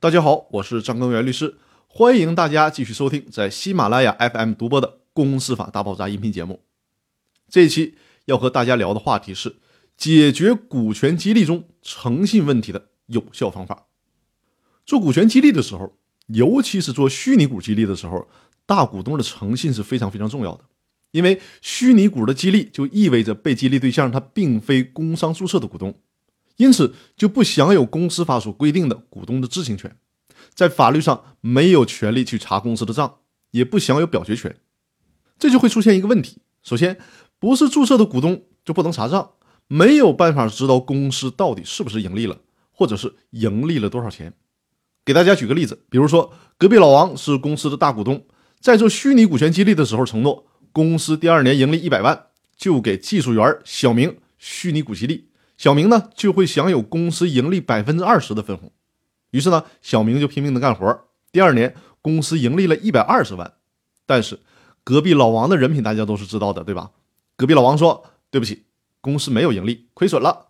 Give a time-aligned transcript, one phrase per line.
[0.00, 1.56] 大家好，我是张根源律师，
[1.88, 6.62] 欢迎大家继续收听在喜马拉雅 FM 独播的《公司法大爆炸》音频节目。
[7.48, 9.56] 这一期要和大家聊的话题是
[9.96, 13.88] 解决股权激励中诚信问题的有效方法。
[14.86, 18.28] 做股权激励的时候，尤其是做虚拟股激励的时候，
[18.66, 20.62] 大股东的诚信是非常非常重要的。
[21.10, 25.92] 因为虚拟股的激励就意味着被激励对象他并非工商注册的股东。
[26.58, 29.96] 因此，就不享有公司法所规定的股东的知情权，
[30.54, 33.18] 在法律上没有权利去查公司的账，
[33.52, 34.56] 也不享有表决权。
[35.38, 36.98] 这就会出现一个问题：首先，
[37.38, 39.30] 不是注册的股东就不能查账，
[39.68, 42.38] 没有办法知道公司到底是不是盈利了，
[42.72, 44.34] 或者是盈利了多少钱。
[45.04, 48.26] 给大家举个例子，比如说，隔壁老王是公司的大股东，
[48.60, 55.27] 在做虚拟股权激励的时候承诺，公司第二年盈利一百万，就给技术员小明虚拟股激励。
[55.58, 58.70] 小明呢就会享有公司盈利百分之二十的分红，
[59.32, 61.04] 于是呢，小明就拼命的干活。
[61.32, 63.52] 第二年，公司盈利了一百二十万，
[64.06, 64.38] 但是
[64.84, 66.92] 隔壁老王的人品大家都是知道的，对吧？
[67.36, 68.66] 隔壁老王说：“对不起，
[69.00, 70.46] 公司没有盈利，亏损了。”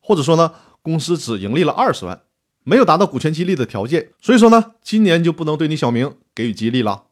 [0.00, 2.22] 或者说呢，公司只盈利了二十万，
[2.62, 7.06] 没有达到股权激励的条件，所以说呢，今年就不能对你小明给予激励了。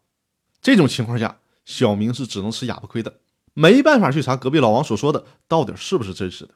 [0.63, 3.19] 这种情况下，小明是只能吃哑巴亏的，
[3.55, 6.55] 没办法去查隔壁老王所说的到底是不是真实的。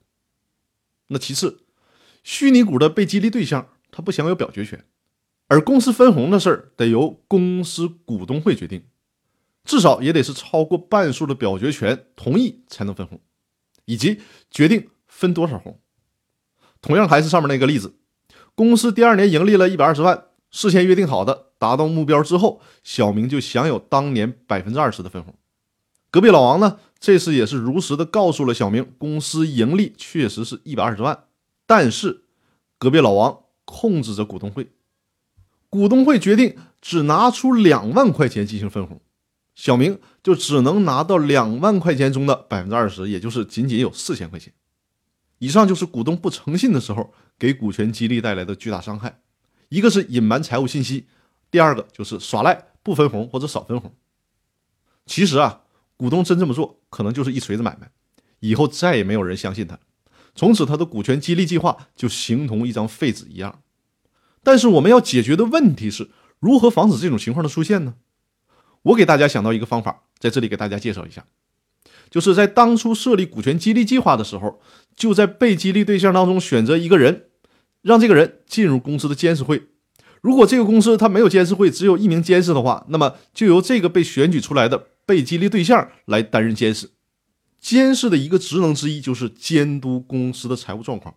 [1.08, 1.60] 那其次，
[2.22, 4.84] 虚拟股的被激励对象他不享有表决权，
[5.48, 8.84] 而公司分红的事儿得由公司股东会决定，
[9.64, 13.20] 至少也得是超过半数的表决权同意才能分红，
[13.84, 15.78] 以及决定分多少红。
[16.80, 17.94] 同样还是上面那个例子，
[18.54, 25.34] 公司第二年盈利了一百二十万，事先约定好的达到目标之后，小明就享有当年百分之二十的分红。
[26.10, 26.78] 隔壁老王呢？
[27.04, 31.24] 这次也是如实的告诉了小明，公司盈利确实是一百二十万，
[31.66, 32.24] 但是
[32.78, 34.70] 隔壁老王控制着股东会，
[35.68, 39.02] 股东会决定只拿出两万块钱进行分红，
[39.54, 44.54] 小明就只能拿到两万块钱中的百分之二十，也就是仅仅有四千块钱。
[45.40, 49.20] 以上就是股东不诚信的时候给股权激励带来的巨大伤害，
[49.68, 51.04] 一个是隐瞒财务信息，
[51.50, 53.94] 第二个就是耍赖不分红或者少分红。
[55.04, 55.60] 其实啊。
[56.04, 57.90] 股东真这么做，可能就是一锤子买卖，
[58.40, 59.78] 以后再也没有人相信他，
[60.34, 63.62] 从此他的股权激励计划就形同一张废纸一样。
[64.42, 66.10] 但是我们要解决的问题是
[66.40, 67.94] 如何防止这种情况的出现呢？
[68.82, 71.24] 我给大家想到一个方法，在这里给大家介绍一下，
[72.10, 74.60] 就是在当初设立股权激励计划的时候，
[74.94, 77.28] 就在被激励对象当中选择一个人，
[77.80, 79.68] 让这个人进入公司的监事会。
[80.20, 84.88] 如果这个公司他没有监事会，只有一名监事的话，那么就由这个被选举出来的。
[85.06, 86.90] 被激励对象来担任监事，
[87.60, 91.14] 监事的一个职能之一就是监督公司的财务状况，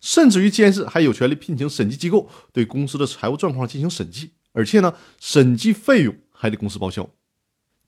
[0.00, 7.08] 甚至于监事还有权利聘请审计机构对公司的财务状况进行审计，而且呢，审计费用还得公司报销。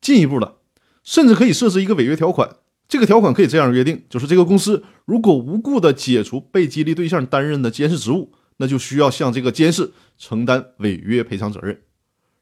[0.01, 0.57] 进一步的，
[1.03, 2.57] 甚至可以设置一个违约条款，
[2.89, 11.83] 这个条款可以这样约定：就是这个公司如果无故的解除被激励对象担任的监事职务，那就需要向这个监事承担违约赔偿责任。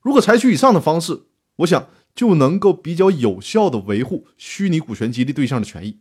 [0.01, 1.23] 如果采取以上的方式，
[1.57, 1.89] 我想。
[2.19, 6.01] 就能够比较有效的维护虚拟股权激励对象的权益，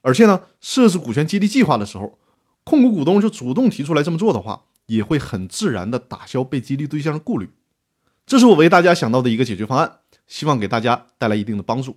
[0.00, 2.18] 而且呢，设置股权激励计划的时候，
[2.64, 7.50] 控股股东就主动提出来这么做的话，也会很自然的打消被激励对象的顾虑。
[8.26, 11.96] 这是我为大家想到的一个解决方案，希望给大家带来一定的帮助，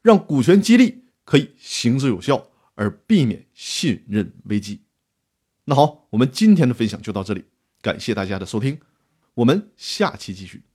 [0.00, 4.80] 让股权激励可以行之有效，而避免信任危机。
[5.66, 7.44] 那好，我们今天的分享就到这里，
[7.82, 8.78] 感谢大家的收听，
[9.34, 10.67] 我们下期继续。